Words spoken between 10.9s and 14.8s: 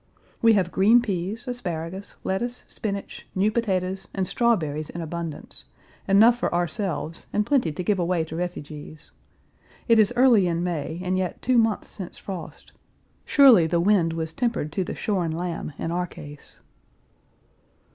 and yet two months since frost. Surely the wind was tempered